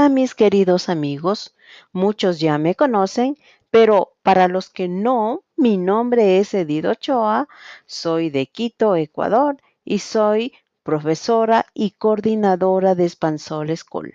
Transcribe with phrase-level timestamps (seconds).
[0.00, 1.54] Hola mis queridos amigos,
[1.92, 3.36] muchos ya me conocen,
[3.70, 7.48] pero para los que no, mi nombre es Edith Ochoa,
[7.84, 14.14] soy de Quito, Ecuador, y soy profesora y coordinadora de Spansol School.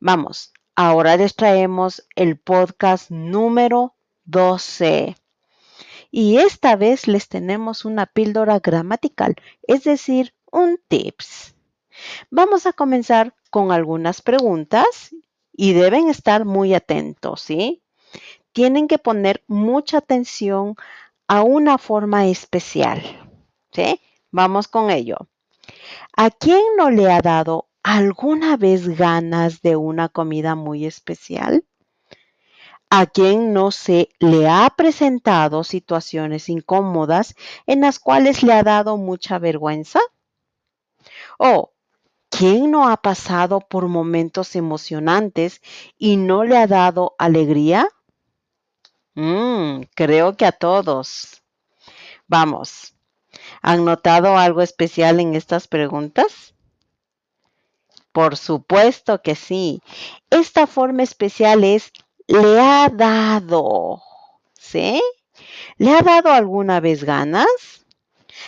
[0.00, 3.94] Vamos, ahora les traemos el podcast número
[4.24, 5.14] 12.
[6.10, 9.36] Y esta vez les tenemos una píldora gramatical,
[9.68, 11.54] es decir, un tips.
[12.30, 15.14] Vamos a comenzar con algunas preguntas
[15.52, 17.82] y deben estar muy atentos, ¿sí?
[18.52, 20.76] Tienen que poner mucha atención
[21.26, 23.02] a una forma especial,
[23.72, 24.00] ¿sí?
[24.30, 25.16] Vamos con ello.
[26.16, 31.64] ¿A quién no le ha dado alguna vez ganas de una comida muy especial?
[32.90, 37.34] ¿A quién no se le ha presentado situaciones incómodas
[37.66, 40.00] en las cuales le ha dado mucha vergüenza?
[41.38, 41.72] ¿O
[42.38, 45.60] ¿Quién no ha pasado por momentos emocionantes
[45.98, 47.88] y no le ha dado alegría?
[49.16, 51.42] Mm, creo que a todos.
[52.28, 52.94] Vamos,
[53.60, 56.54] ¿han notado algo especial en estas preguntas?
[58.12, 59.82] Por supuesto que sí.
[60.30, 61.90] Esta forma especial es
[62.28, 64.00] le ha dado.
[64.52, 65.02] ¿Sí?
[65.76, 67.84] ¿Le ha dado alguna vez ganas?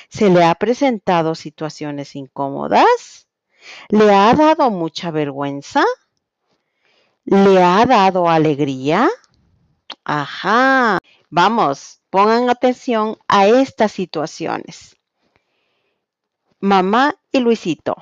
[0.09, 3.27] ¿Se le ha presentado situaciones incómodas?
[3.89, 5.85] ¿Le ha dado mucha vergüenza?
[7.25, 9.09] ¿Le ha dado alegría?
[10.05, 10.99] Ajá.
[11.29, 14.97] Vamos, pongan atención a estas situaciones.
[16.61, 17.97] Mamá y Luisito.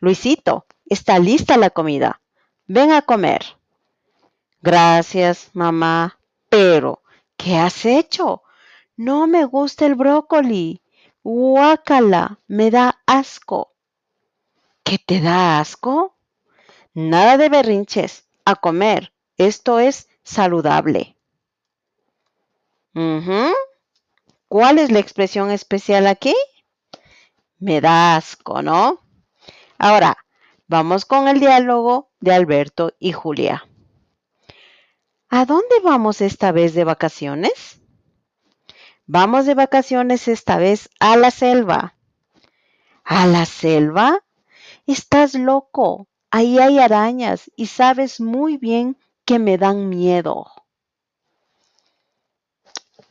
[0.00, 2.20] Luisito, está lista la comida.
[2.66, 3.42] Ven a comer.
[4.60, 6.18] Gracias, mamá.
[6.48, 7.02] Pero,
[7.36, 8.42] ¿qué has hecho?
[8.96, 10.82] No me gusta el brócoli.
[11.22, 13.72] Guácala, me da asco.
[14.88, 16.16] ¿Qué te da asco?
[16.94, 19.12] Nada de berrinches, a comer.
[19.36, 21.14] Esto es saludable.
[24.48, 26.34] ¿Cuál es la expresión especial aquí?
[27.58, 29.02] Me da asco, ¿no?
[29.76, 30.16] Ahora,
[30.68, 33.68] vamos con el diálogo de Alberto y Julia.
[35.28, 37.82] ¿A dónde vamos esta vez de vacaciones?
[39.04, 41.94] Vamos de vacaciones esta vez a la selva.
[43.04, 44.24] ¿A la selva?
[44.88, 46.08] Estás loco.
[46.30, 50.46] Ahí hay arañas y sabes muy bien que me dan miedo.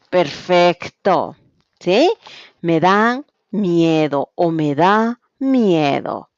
[0.09, 1.35] Perfecto.
[1.79, 2.11] ¿Sí?
[2.61, 6.31] Me dan miedo o me da miedo.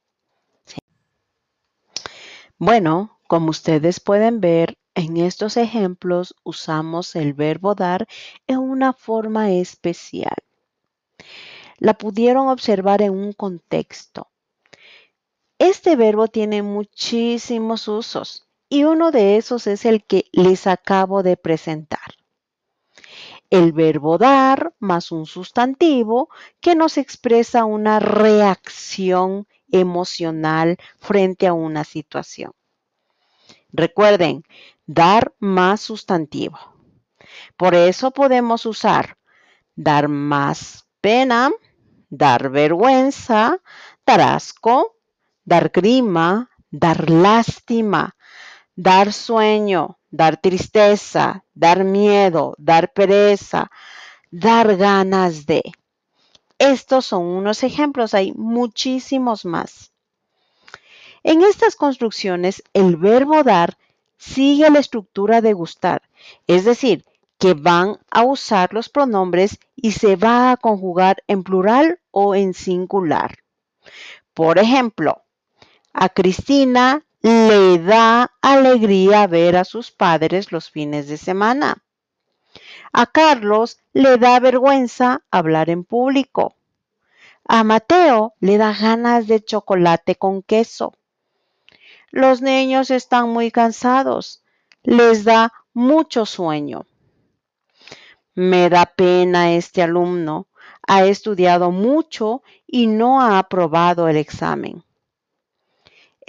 [2.58, 8.10] Bueno, como ustedes pueden ver, en estos ejemplos usamos el verbo dar
[8.46, 10.36] en una forma especial.
[11.78, 14.28] La pudieron observar en un contexto.
[15.60, 21.38] Este verbo tiene muchísimos usos y uno de esos es el que les acabo de
[21.38, 22.16] presentar.
[23.52, 31.84] El verbo dar más un sustantivo que nos expresa una reacción emocional frente a una
[31.84, 32.54] situación.
[33.72, 34.44] Recuerden,
[34.88, 36.58] dar más sustantivo.
[37.58, 39.20] Por eso podemos usar
[39.80, 41.52] dar más pena,
[42.10, 43.60] dar vergüenza,
[44.06, 44.99] dar asco,
[45.52, 48.16] dar grima, dar lástima,
[48.76, 53.72] dar sueño, dar tristeza, dar miedo, dar pereza,
[54.30, 55.64] dar ganas de.
[56.60, 59.92] Estos son unos ejemplos, hay muchísimos más.
[61.24, 63.76] En estas construcciones, el verbo dar
[64.18, 66.04] sigue la estructura de gustar,
[66.46, 67.06] es decir,
[67.40, 72.54] que van a usar los pronombres y se va a conjugar en plural o en
[72.54, 73.40] singular.
[74.36, 75.24] Por ejemplo,
[75.94, 81.84] a Cristina le da alegría ver a sus padres los fines de semana.
[82.92, 86.56] A Carlos le da vergüenza hablar en público.
[87.48, 90.94] A Mateo le da ganas de chocolate con queso.
[92.12, 94.44] Los niños están muy cansados.
[94.84, 96.86] Les da mucho sueño.
[98.34, 100.48] Me da pena este alumno.
[100.88, 104.84] Ha estudiado mucho y no ha aprobado el examen.